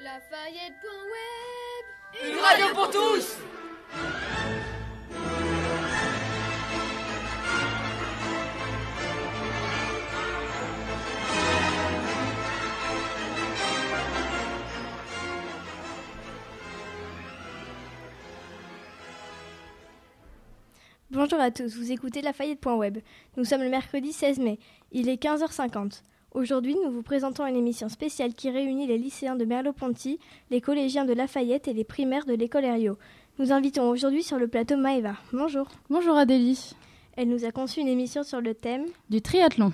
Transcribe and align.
Lafayette.web 0.00 1.84
Une 2.24 2.38
radio 2.38 2.66
pour 2.72 2.88
tous 2.88 3.36
Bonjour 21.10 21.40
à 21.40 21.50
tous, 21.50 21.74
vous 21.74 21.90
écoutez 21.90 22.22
Lafayette.web. 22.22 22.98
Nous 23.36 23.44
sommes 23.44 23.62
le 23.64 23.68
mercredi 23.68 24.12
16 24.12 24.38
mai, 24.38 24.60
il 24.92 25.08
est 25.08 25.20
15h50. 25.20 26.02
Aujourd'hui, 26.38 26.76
nous 26.84 26.92
vous 26.92 27.02
présentons 27.02 27.44
une 27.46 27.56
émission 27.56 27.88
spéciale 27.88 28.32
qui 28.32 28.48
réunit 28.48 28.86
les 28.86 28.96
lycéens 28.96 29.34
de 29.34 29.44
Merleau-Ponty, 29.44 30.20
les 30.52 30.60
collégiens 30.60 31.04
de 31.04 31.12
Lafayette 31.12 31.66
et 31.66 31.72
les 31.72 31.82
primaires 31.82 32.26
de 32.26 32.32
l'école 32.32 32.64
Herriot. 32.64 32.96
Nous 33.40 33.50
invitons 33.50 33.90
aujourd'hui 33.90 34.22
sur 34.22 34.38
le 34.38 34.46
plateau 34.46 34.76
Maëva. 34.76 35.14
Bonjour. 35.32 35.66
Bonjour 35.90 36.16
Adélie. 36.16 36.74
Elle 37.16 37.28
nous 37.28 37.44
a 37.44 37.50
conçu 37.50 37.80
une 37.80 37.88
émission 37.88 38.22
sur 38.22 38.40
le 38.40 38.54
thème 38.54 38.84
du 39.10 39.20
triathlon. 39.20 39.72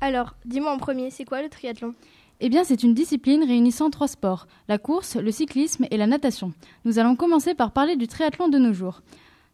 Alors, 0.00 0.34
dis-moi 0.44 0.72
en 0.72 0.78
premier, 0.78 1.10
c'est 1.10 1.24
quoi 1.24 1.42
le 1.42 1.48
triathlon? 1.48 1.94
Eh 2.40 2.48
bien, 2.48 2.64
c'est 2.64 2.82
une 2.82 2.92
discipline 2.92 3.44
réunissant 3.44 3.88
trois 3.90 4.08
sports, 4.08 4.48
la 4.66 4.78
course, 4.78 5.14
le 5.14 5.30
cyclisme 5.30 5.86
et 5.92 5.96
la 5.96 6.08
natation. 6.08 6.52
Nous 6.84 6.98
allons 6.98 7.14
commencer 7.14 7.54
par 7.54 7.70
parler 7.70 7.94
du 7.94 8.08
triathlon 8.08 8.48
de 8.48 8.58
nos 8.58 8.72
jours. 8.72 9.02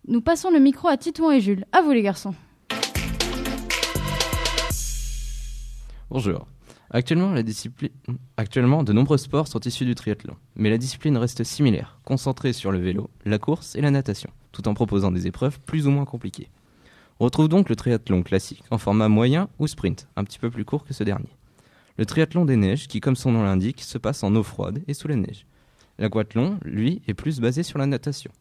Nous 0.08 0.22
passons 0.22 0.48
le 0.50 0.58
micro 0.58 0.88
à 0.88 0.96
Titouan 0.96 1.32
et 1.32 1.42
Jules. 1.42 1.66
À 1.72 1.82
vous 1.82 1.90
les 1.90 2.00
garçons. 2.00 2.34
Bonjour. 6.10 6.48
Actuellement, 6.90 7.32
de 8.82 8.92
nombreux 8.92 9.16
sports 9.16 9.46
sont 9.46 9.60
issus 9.60 9.84
du 9.84 9.94
triathlon, 9.94 10.34
mais 10.56 10.68
la 10.68 10.76
discipline 10.76 11.16
reste 11.16 11.44
similaire, 11.44 12.00
concentrée 12.04 12.52
sur 12.52 12.72
le 12.72 12.80
vélo, 12.80 13.10
la 13.24 13.38
course 13.38 13.76
et 13.76 13.80
la 13.80 13.92
natation, 13.92 14.28
tout 14.50 14.66
en 14.66 14.74
proposant 14.74 15.12
des 15.12 15.28
épreuves 15.28 15.60
plus 15.60 15.86
ou 15.86 15.92
moins 15.92 16.04
compliquées. 16.04 16.50
On 17.20 17.26
retrouve 17.26 17.48
donc 17.48 17.68
le 17.68 17.76
triathlon 17.76 18.24
classique 18.24 18.64
en 18.72 18.78
format 18.78 19.08
moyen 19.08 19.48
ou 19.60 19.68
sprint, 19.68 20.08
un 20.16 20.24
petit 20.24 20.40
peu 20.40 20.50
plus 20.50 20.64
court 20.64 20.82
que 20.82 20.92
ce 20.92 21.04
dernier. 21.04 21.30
Le 21.96 22.06
triathlon 22.06 22.44
des 22.44 22.56
neiges, 22.56 22.88
qui 22.88 22.98
comme 22.98 23.14
son 23.14 23.30
nom 23.30 23.44
l'indique, 23.44 23.80
se 23.80 23.96
passe 23.96 24.24
en 24.24 24.34
eau 24.34 24.42
froide 24.42 24.82
et 24.88 24.94
sous 24.94 25.06
la 25.06 25.14
neige. 25.14 25.46
L'aquathlon, 26.00 26.58
lui, 26.64 27.02
est 27.06 27.14
plus 27.14 27.38
basé 27.38 27.62
sur 27.62 27.78
la 27.78 27.86
natation. 27.86 28.32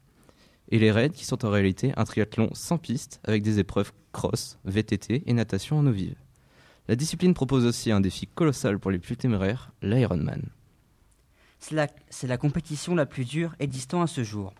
Et 0.70 0.80
les 0.80 0.90
raids, 0.90 1.10
qui 1.10 1.24
sont 1.24 1.44
en 1.44 1.50
réalité 1.50 1.92
un 1.96 2.04
triathlon 2.04 2.50
sans 2.52 2.78
piste, 2.78 3.20
avec 3.22 3.44
des 3.44 3.60
épreuves 3.60 3.92
cross, 4.10 4.58
VTT 4.64 5.22
et 5.24 5.32
natation 5.32 5.78
en 5.78 5.86
eau 5.86 5.92
vive. 5.92 6.16
La 6.90 6.96
discipline 6.96 7.34
propose 7.34 7.66
aussi 7.66 7.92
un 7.92 8.00
défi 8.00 8.26
colossal 8.26 8.80
pour 8.80 8.90
les 8.90 8.98
plus 8.98 9.16
téméraires, 9.16 9.70
l'Ironman. 9.80 10.42
C'est 11.60 12.26
la, 12.26 12.36
compétition 12.36 12.96
la 12.96 13.06
plus 13.06 13.24
dure 13.24 13.54
existant 13.60 14.02
à 14.02 14.08
ce 14.08 14.24
jour. 14.24 14.52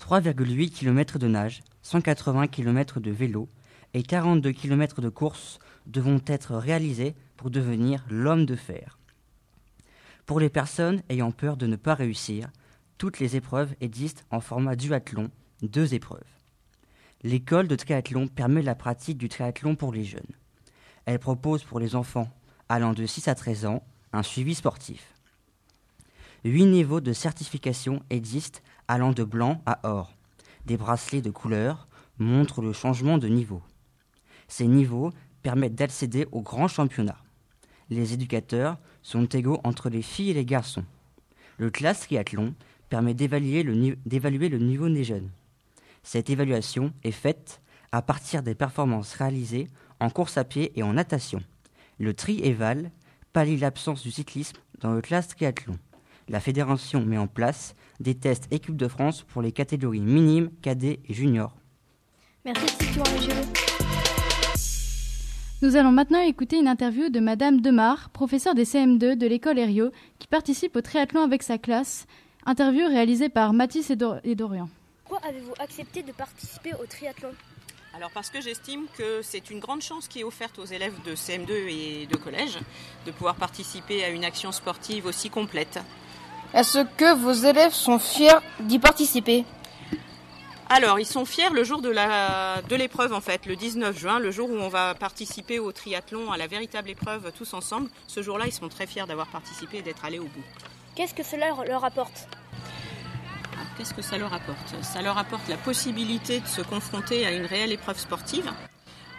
3,8 0.00 0.70
km 0.70 1.20
de 1.20 1.28
nage, 1.28 1.62
180 1.82 2.48
km 2.48 2.98
de 2.98 3.12
vélo 3.12 3.48
et 3.94 4.02
42 4.02 4.50
km 4.50 5.00
de 5.00 5.08
course 5.08 5.60
devront 5.86 6.20
être 6.26 6.56
réalisés 6.56 7.14
pour 7.36 7.50
devenir 7.50 8.04
l'homme 8.10 8.44
de 8.44 8.56
fer. 8.56 8.98
Pour 10.26 10.40
les 10.40 10.50
personnes 10.50 11.00
ayant 11.10 11.30
peur 11.30 11.56
de 11.56 11.68
ne 11.68 11.76
pas 11.76 11.94
réussir, 11.94 12.48
toutes 12.98 13.20
les 13.20 13.36
épreuves 13.36 13.76
existent 13.80 14.24
en 14.32 14.40
format 14.40 14.74
duathlon, 14.74 15.30
deux 15.62 15.94
épreuves. 15.94 16.26
L'école 17.22 17.68
de 17.68 17.76
triathlon 17.76 18.26
permet 18.26 18.62
la 18.62 18.74
pratique 18.74 19.18
du 19.18 19.28
triathlon 19.28 19.76
pour 19.76 19.92
les 19.92 20.02
jeunes. 20.02 20.34
Elle 21.10 21.18
propose 21.18 21.64
pour 21.64 21.80
les 21.80 21.96
enfants 21.96 22.28
allant 22.68 22.92
de 22.92 23.04
6 23.04 23.26
à 23.26 23.34
13 23.34 23.66
ans 23.66 23.82
un 24.12 24.22
suivi 24.22 24.54
sportif. 24.54 25.14
Huit 26.44 26.66
niveaux 26.66 27.00
de 27.00 27.12
certification 27.12 28.00
existent 28.10 28.60
allant 28.86 29.10
de 29.10 29.24
blanc 29.24 29.60
à 29.66 29.80
or. 29.82 30.14
Des 30.66 30.76
bracelets 30.76 31.20
de 31.20 31.30
couleur 31.30 31.88
montrent 32.20 32.62
le 32.62 32.72
changement 32.72 33.18
de 33.18 33.26
niveau. 33.26 33.60
Ces 34.46 34.68
niveaux 34.68 35.10
permettent 35.42 35.74
d'accéder 35.74 36.28
au 36.30 36.42
grand 36.42 36.68
championnat 36.68 37.18
les 37.90 38.12
éducateurs 38.12 38.78
sont 39.02 39.26
égaux 39.26 39.60
entre 39.64 39.90
les 39.90 40.02
filles 40.02 40.30
et 40.30 40.34
les 40.34 40.44
garçons. 40.44 40.84
Le 41.58 41.70
classe 41.70 42.00
triathlon 42.00 42.54
permet 42.88 43.14
d'évaluer 43.14 43.64
le, 43.64 43.72
le, 43.74 44.58
niveau 44.58 44.88
des 44.88 45.02
jeunes. 45.02 45.30
Cette 46.04 46.30
évaluation 46.30 46.92
est 47.02 47.10
faite 47.10 47.60
à 47.90 48.00
partir 48.00 48.44
des 48.44 48.54
performances 48.54 49.14
réalisées 49.14 49.68
en 50.00 50.10
course 50.10 50.36
à 50.36 50.44
pied 50.44 50.72
et 50.76 50.82
en 50.82 50.94
natation. 50.94 51.42
Le 51.98 52.14
tri-éval 52.14 52.90
pallie 53.32 53.56
l'absence 53.56 54.02
du 54.02 54.10
cyclisme 54.10 54.56
dans 54.80 54.92
le 54.92 55.00
classe 55.00 55.28
triathlon. 55.28 55.78
La 56.28 56.40
fédération 56.40 57.04
met 57.04 57.18
en 57.18 57.26
place 57.26 57.74
des 58.00 58.14
tests 58.14 58.52
équipe 58.52 58.76
de 58.76 58.88
France 58.88 59.22
pour 59.22 59.42
les 59.42 59.52
catégories 59.52 60.00
minimes, 60.00 60.50
cadets 60.62 61.00
et 61.08 61.14
juniors. 61.14 61.56
Merci 62.44 62.66
nous 65.62 65.76
allons 65.76 65.92
maintenant 65.92 66.22
écouter 66.22 66.58
une 66.58 66.68
interview 66.68 67.10
de 67.10 67.20
Madame 67.20 67.60
Demar, 67.60 68.08
professeure 68.08 68.54
des 68.54 68.64
CM2 68.64 69.14
de 69.14 69.26
l'école 69.26 69.58
Herriot, 69.58 69.90
qui 70.18 70.26
participe 70.26 70.74
au 70.74 70.80
triathlon 70.80 71.20
avec 71.20 71.42
sa 71.42 71.58
classe. 71.58 72.06
Interview 72.46 72.86
réalisée 72.86 73.28
par 73.28 73.52
Mathis 73.52 73.90
et, 73.90 74.34
Dorian. 74.34 74.70
Pourquoi 75.04 75.28
avez-vous 75.28 75.52
accepté 75.58 76.02
de 76.02 76.12
participer 76.12 76.72
au 76.82 76.86
triathlon? 76.86 77.28
Alors 77.94 78.10
parce 78.10 78.30
que 78.30 78.40
j'estime 78.40 78.86
que 78.96 79.20
c'est 79.22 79.50
une 79.50 79.58
grande 79.58 79.82
chance 79.82 80.08
qui 80.08 80.20
est 80.20 80.24
offerte 80.24 80.58
aux 80.58 80.64
élèves 80.64 80.94
de 81.04 81.14
CM2 81.14 81.50
et 81.50 82.06
de 82.06 82.16
collège 82.16 82.58
de 83.04 83.10
pouvoir 83.10 83.34
participer 83.34 84.04
à 84.04 84.08
une 84.08 84.24
action 84.24 84.52
sportive 84.52 85.06
aussi 85.06 85.28
complète. 85.28 85.78
Est-ce 86.54 86.78
que 86.96 87.14
vos 87.14 87.32
élèves 87.32 87.72
sont 87.72 87.98
fiers 87.98 88.38
d'y 88.60 88.78
participer? 88.78 89.44
Alors, 90.68 91.00
ils 91.00 91.06
sont 91.06 91.24
fiers 91.24 91.50
le 91.50 91.64
jour 91.64 91.82
de 91.82 92.74
l'épreuve, 92.76 93.12
en 93.12 93.20
fait, 93.20 93.44
le 93.46 93.56
19 93.56 93.98
juin, 93.98 94.18
le 94.20 94.30
jour 94.30 94.48
où 94.48 94.54
on 94.54 94.68
va 94.68 94.94
participer 94.94 95.58
au 95.58 95.72
triathlon, 95.72 96.30
à 96.30 96.36
la 96.36 96.46
véritable 96.46 96.90
épreuve 96.90 97.32
tous 97.32 97.54
ensemble. 97.54 97.90
Ce 98.06 98.22
jour-là, 98.22 98.46
ils 98.46 98.52
sont 98.52 98.68
très 98.68 98.86
fiers 98.86 99.04
d'avoir 99.06 99.26
participé 99.26 99.78
et 99.78 99.82
d'être 99.82 100.04
allés 100.04 100.20
au 100.20 100.24
bout. 100.24 100.44
Qu'est-ce 100.94 101.14
que 101.14 101.24
cela 101.24 101.48
leur 101.66 101.84
apporte? 101.84 102.28
Qu'est-ce 103.80 103.94
que 103.94 104.02
ça 104.02 104.18
leur 104.18 104.34
apporte? 104.34 104.74
Ça 104.82 105.00
leur 105.00 105.16
apporte 105.16 105.48
la 105.48 105.56
possibilité 105.56 106.40
de 106.40 106.46
se 106.46 106.60
confronter 106.60 107.24
à 107.24 107.32
une 107.32 107.46
réelle 107.46 107.72
épreuve 107.72 107.98
sportive 107.98 108.52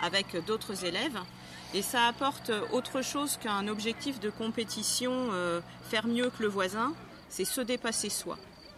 avec 0.04 0.38
d'autres 0.46 0.86
élèves. 0.86 1.18
Et 1.74 1.82
ça 1.82 2.06
apporte 2.06 2.52
autre 2.72 3.02
chose 3.02 3.38
qu'un 3.38 3.68
objectif 3.68 4.20
de 4.20 4.30
compétition, 4.30 5.30
euh, 5.32 5.62
faire 5.90 6.06
mieux 6.06 6.30
que 6.30 6.44
le 6.44 6.48
voisin, 6.48 6.94
c'est 7.28 7.44
se 7.44 7.60
dépasser 7.60 8.12
soi. 8.12 8.38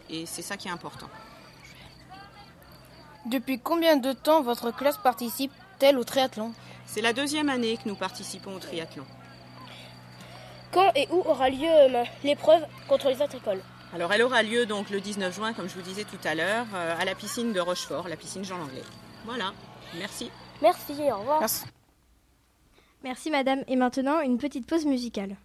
Et 0.09 0.25
c'est 0.25 0.41
ça 0.41 0.55
qui 0.55 0.69
est 0.69 0.71
important. 0.71 1.09
Depuis 3.25 3.59
combien 3.59 3.97
de 3.97 4.13
temps 4.13 4.41
votre 4.41 4.71
classe 4.71 4.97
participe-t-elle 4.99 5.97
au 5.97 6.05
triathlon? 6.05 6.53
C'est 6.85 7.01
la 7.01 7.11
deuxième 7.11 7.49
année 7.49 7.75
que 7.75 7.89
nous 7.89 7.95
participons 7.95 8.55
au 8.55 8.59
triathlon. 8.59 9.03
Quand 10.71 10.93
et 10.95 11.09
où 11.11 11.23
aura 11.25 11.49
lieu 11.49 11.67
euh, 11.67 12.05
l'épreuve 12.23 12.63
contre 12.87 13.09
les 13.09 13.21
autres 13.21 13.35
écoles? 13.35 13.59
Alors 13.93 14.11
elle 14.11 14.23
aura 14.23 14.41
lieu 14.41 14.65
donc 14.65 14.89
le 14.89 14.99
19 14.99 15.35
juin, 15.35 15.53
comme 15.53 15.69
je 15.69 15.75
vous 15.75 15.81
disais 15.81 16.03
tout 16.03 16.17
à 16.23 16.33
l'heure, 16.33 16.65
euh, 16.73 16.95
à 16.99 17.05
la 17.05 17.13
piscine 17.13 17.53
de 17.53 17.59
Rochefort, 17.59 18.07
la 18.07 18.15
piscine 18.15 18.43
Jean 18.43 18.57
Langlais. 18.57 18.81
Voilà, 19.25 19.53
merci. 19.99 20.31
Merci, 20.61 20.93
au 21.11 21.19
revoir. 21.19 21.43
Merci 23.03 23.29
madame. 23.29 23.63
Et 23.67 23.75
maintenant, 23.75 24.21
une 24.21 24.37
petite 24.39 24.65
pause 24.65 24.85
musicale. 24.85 25.35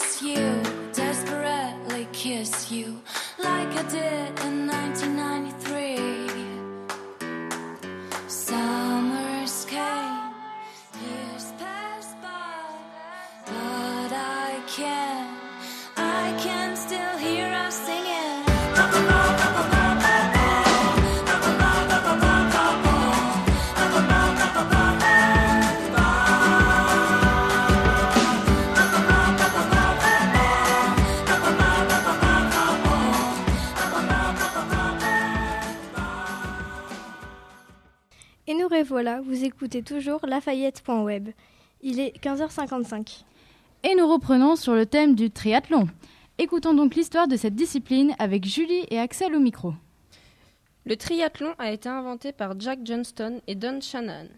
kiss 0.00 0.22
you, 0.22 0.62
desperately 0.92 2.08
kiss 2.12 2.70
you, 2.72 3.00
like 3.38 3.68
I 3.68 3.82
did 3.82 4.40
in 4.46 4.66
1993. 4.66 5.98
Summers 8.26 9.66
came, 9.66 10.32
years 11.02 11.52
passed 11.58 12.16
by, 12.22 12.64
but 13.46 14.12
I 14.12 14.62
can't, 14.66 15.38
I 15.96 16.34
can't 16.42 16.78
stay. 16.78 16.99
Et 38.80 38.82
nous 38.82 38.86
revoilà, 38.86 39.20
vous 39.20 39.44
écoutez 39.44 39.82
toujours 39.82 40.24
Lafayette.web. 40.26 41.28
Il 41.82 42.00
est 42.00 42.16
15h55. 42.24 43.24
Et 43.82 43.94
nous 43.94 44.10
reprenons 44.10 44.56
sur 44.56 44.74
le 44.74 44.86
thème 44.86 45.14
du 45.14 45.30
triathlon. 45.30 45.86
Écoutons 46.38 46.72
donc 46.72 46.94
l'histoire 46.94 47.28
de 47.28 47.36
cette 47.36 47.54
discipline 47.54 48.14
avec 48.18 48.46
Julie 48.46 48.86
et 48.88 48.98
Axel 48.98 49.36
au 49.36 49.38
micro. 49.38 49.74
Le 50.86 50.96
triathlon 50.96 51.52
a 51.58 51.70
été 51.70 51.90
inventé 51.90 52.32
par 52.32 52.58
Jack 52.58 52.78
Johnston 52.82 53.42
et 53.46 53.54
Don 53.54 53.82
Shannon. 53.82 54.28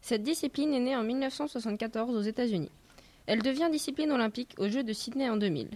Cette 0.00 0.22
discipline 0.22 0.72
est 0.74 0.80
née 0.80 0.94
en 0.94 1.02
1974 1.02 2.14
aux 2.14 2.22
États-Unis. 2.22 2.70
Elle 3.26 3.42
devient 3.42 3.68
discipline 3.72 4.12
olympique 4.12 4.54
aux 4.58 4.68
Jeux 4.68 4.84
de 4.84 4.92
Sydney 4.92 5.28
en 5.28 5.36
2000. 5.36 5.70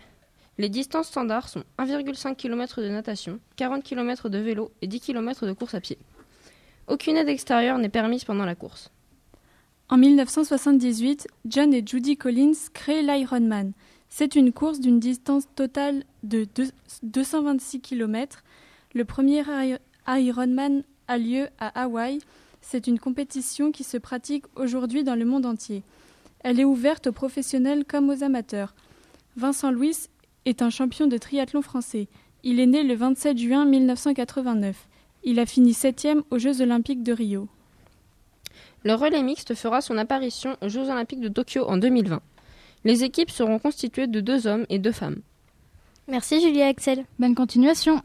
Les 0.58 0.68
distances 0.68 1.08
standards 1.08 1.48
sont 1.48 1.64
1,5 1.78 2.36
km 2.36 2.82
de 2.82 2.88
natation, 2.88 3.40
40 3.56 3.82
km 3.82 4.28
de 4.28 4.38
vélo 4.38 4.70
et 4.80 4.86
10 4.86 5.00
km 5.00 5.44
de 5.44 5.52
course 5.52 5.74
à 5.74 5.80
pied. 5.80 5.98
Aucune 6.88 7.16
aide 7.16 7.28
extérieure 7.28 7.78
n'est 7.78 7.88
permise 7.88 8.24
pendant 8.24 8.44
la 8.44 8.54
course. 8.54 8.90
En 9.88 9.98
1978, 9.98 11.28
John 11.46 11.74
et 11.74 11.82
Judy 11.84 12.16
Collins 12.16 12.52
créent 12.72 13.02
l'Ironman. 13.02 13.72
C'est 14.08 14.36
une 14.36 14.52
course 14.52 14.80
d'une 14.80 15.00
distance 15.00 15.44
totale 15.54 16.04
de 16.22 16.46
226 17.02 17.80
km. 17.80 18.42
Le 18.94 19.04
premier 19.04 19.42
Ironman 20.06 20.82
a 21.08 21.18
lieu 21.18 21.48
à 21.58 21.82
Hawaï. 21.82 22.20
C'est 22.60 22.86
une 22.86 22.98
compétition 22.98 23.72
qui 23.72 23.84
se 23.84 23.96
pratique 23.96 24.44
aujourd'hui 24.56 25.04
dans 25.04 25.14
le 25.14 25.24
monde 25.24 25.46
entier. 25.46 25.82
Elle 26.40 26.60
est 26.60 26.64
ouverte 26.64 27.08
aux 27.08 27.12
professionnels 27.12 27.84
comme 27.84 28.10
aux 28.10 28.22
amateurs. 28.22 28.74
Vincent 29.36 29.70
Louis 29.70 29.96
est 30.44 30.62
un 30.62 30.70
champion 30.70 31.06
de 31.06 31.16
triathlon 31.16 31.62
français. 31.62 32.08
Il 32.44 32.60
est 32.60 32.66
né 32.66 32.82
le 32.82 32.94
27 32.94 33.38
juin 33.38 33.64
1989. 33.64 34.88
Il 35.24 35.38
a 35.38 35.46
fini 35.46 35.72
septième 35.72 36.22
aux 36.30 36.38
Jeux 36.38 36.62
olympiques 36.62 37.04
de 37.04 37.12
Rio. 37.12 37.48
Le 38.84 38.94
relais 38.94 39.22
mixte 39.22 39.54
fera 39.54 39.80
son 39.80 39.96
apparition 39.96 40.56
aux 40.60 40.68
Jeux 40.68 40.90
olympiques 40.90 41.20
de 41.20 41.28
Tokyo 41.28 41.64
en 41.68 41.76
2020. 41.76 42.20
Les 42.84 43.04
équipes 43.04 43.30
seront 43.30 43.60
constituées 43.60 44.08
de 44.08 44.20
deux 44.20 44.48
hommes 44.48 44.66
et 44.68 44.80
deux 44.80 44.90
femmes. 44.90 45.20
Merci 46.08 46.40
Julie 46.40 46.58
et 46.58 46.64
Axel. 46.64 47.04
Bonne 47.20 47.36
continuation. 47.36 48.02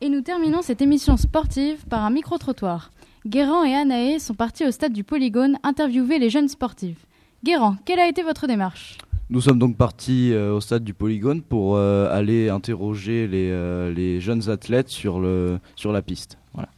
Et 0.00 0.08
nous 0.08 0.22
terminons 0.22 0.62
cette 0.62 0.82
émission 0.82 1.16
sportive 1.16 1.86
par 1.86 2.02
un 2.02 2.10
micro-trottoir. 2.10 2.90
Guérand 3.24 3.62
et 3.62 3.76
Anaé 3.76 4.18
sont 4.18 4.34
partis 4.34 4.66
au 4.66 4.72
stade 4.72 4.92
du 4.92 5.04
Polygone 5.04 5.58
interviewer 5.62 6.18
les 6.18 6.28
jeunes 6.28 6.48
sportifs. 6.48 7.06
Guérand, 7.44 7.76
quelle 7.84 8.00
a 8.00 8.08
été 8.08 8.24
votre 8.24 8.48
démarche? 8.48 8.98
Nous 9.32 9.40
sommes 9.40 9.58
donc 9.58 9.78
partis 9.78 10.30
euh, 10.34 10.52
au 10.52 10.60
stade 10.60 10.84
du 10.84 10.92
Polygone 10.92 11.40
pour 11.40 11.76
euh, 11.76 12.14
aller 12.14 12.50
interroger 12.50 13.26
les, 13.26 13.48
euh, 13.50 13.90
les, 13.90 14.20
jeunes 14.20 14.50
athlètes 14.50 14.90
sur, 14.90 15.20
le, 15.20 15.58
sur 15.74 15.90
la 15.90 16.02
piste. 16.02 16.36
Voilà. 16.52 16.68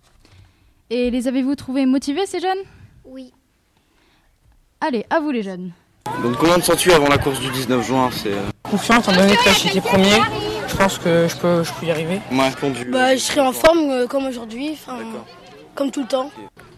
Et 0.88 1.10
les 1.10 1.26
avez-vous 1.26 1.56
trouvés 1.56 1.84
motivés 1.84 2.26
ces 2.26 2.38
jeunes? 2.38 2.62
Oui. 3.04 3.32
Allez, 4.80 5.04
à 5.10 5.18
vous 5.18 5.32
les 5.32 5.42
jeunes. 5.42 5.72
Donc 6.22 6.36
comment 6.36 6.54
te 6.54 6.60
sens-tu 6.60 6.92
avant 6.92 7.08
la 7.08 7.18
course 7.18 7.40
du 7.40 7.50
19 7.50 7.84
juin? 7.84 8.08
Confiant 8.62 9.00
étant 9.00 9.10
donné 9.10 9.34
que 9.34 9.68
été 9.68 9.80
premier 9.80 10.20
je 10.68 10.76
pense 10.76 10.98
que 10.98 11.26
je 11.28 11.36
peux, 11.36 11.64
je 11.64 11.72
peux 11.72 11.86
y 11.86 11.90
arriver. 11.90 12.20
Ouais, 12.30 12.50
bah, 12.92 13.16
je 13.16 13.20
serai 13.20 13.40
en 13.40 13.52
forme 13.52 13.90
euh, 13.90 14.06
comme 14.06 14.26
aujourd'hui, 14.26 14.78
comme 15.74 15.90
tout 15.90 16.02
le 16.02 16.06
temps. 16.06 16.30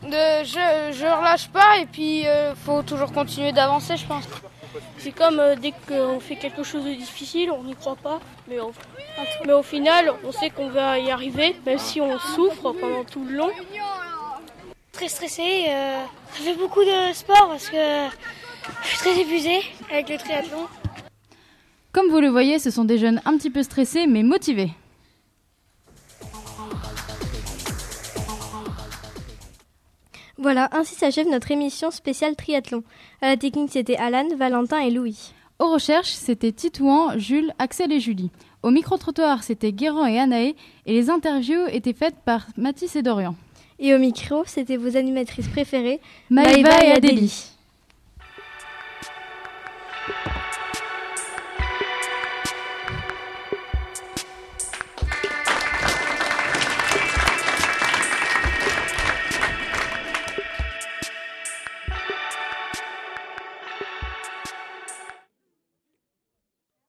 De, 0.03 0.45
je, 0.45 0.93
je 0.93 1.05
relâche 1.19 1.49
pas 1.49 1.79
et 1.81 1.87
puis 1.87 2.21
il 2.21 2.27
euh, 2.27 2.55
faut 2.55 2.83
toujours 2.83 3.13
continuer 3.13 3.53
d'avancer, 3.53 3.97
je 3.97 4.07
pense. 4.07 4.25
C'est 4.99 5.13
comme 5.13 5.41
euh, 5.41 5.55
dès 5.57 5.73
qu'on 5.89 6.21
fait 6.21 6.37
quelque 6.37 6.63
chose 6.63 6.85
de 6.85 6.95
difficile, 6.95 7.51
on 7.51 7.65
n'y 7.65 7.75
croit 7.75 7.97
pas, 7.97 8.21
mais, 8.49 8.57
mais 9.47 9.53
au 9.53 9.63
final, 9.63 10.13
on 10.25 10.33
sait 10.33 10.51
qu'on 10.51 10.69
va 10.69 10.99
y 10.99 11.11
arriver, 11.11 11.57
même 11.65 11.79
si 11.79 12.01
on 12.01 12.19
souffre 12.19 12.73
pendant 12.73 13.05
tout 13.05 13.25
le 13.25 13.37
long. 13.37 13.51
Très 14.93 15.09
stressé, 15.09 15.67
ça 15.67 16.43
fait 16.43 16.55
beaucoup 16.55 16.83
de 16.83 17.13
sport 17.13 17.49
parce 17.49 17.69
que 17.69 18.09
je 18.83 18.89
suis 18.89 18.99
très 18.99 19.21
épuisée 19.21 19.61
avec 19.91 20.09
le 20.09 20.17
triathlon. 20.17 20.67
Comme 21.93 22.09
vous 22.09 22.21
le 22.21 22.29
voyez, 22.29 22.59
ce 22.59 22.71
sont 22.71 22.85
des 22.85 22.99
jeunes 22.99 23.21
un 23.25 23.37
petit 23.37 23.51
peu 23.51 23.63
stressés 23.63 24.07
mais 24.07 24.23
motivés. 24.23 24.71
Voilà, 30.39 30.69
ainsi 30.73 30.95
s'achève 30.95 31.29
notre 31.29 31.51
émission 31.51 31.91
spéciale 31.91 32.37
triathlon. 32.37 32.83
À 33.23 33.29
la 33.29 33.37
technique, 33.37 33.71
c'était 33.73 33.97
Alan, 33.97 34.29
Valentin 34.37 34.81
et 34.81 34.91
Louis. 34.91 35.33
Aux 35.59 35.73
recherches, 35.73 36.11
c'était 36.11 36.53
Titouan, 36.53 37.19
Jules, 37.19 37.53
Axel 37.59 37.91
et 37.91 38.01
Julie. 38.01 38.31
Au 38.63 38.71
micro-trottoir, 38.71 39.43
c'était 39.43 39.73
Guérand 39.73 40.05
et 40.05 40.19
Anaé. 40.19 40.55
Et 40.85 40.93
les 40.93 41.09
interviews 41.09 41.67
étaient 41.73 41.95
faites 41.95 42.17
par 42.27 42.47
Mathis 42.59 42.97
et 42.97 43.03
Dorian. 43.03 43.35
Et 43.79 43.95
au 43.95 43.99
micro, 43.99 44.43
c'était 44.45 44.77
vos 44.77 44.97
animatrices 44.97 45.49
préférées, 45.49 46.01
Maëva 46.29 46.85
et 46.85 46.93
Adélie. 46.93 47.56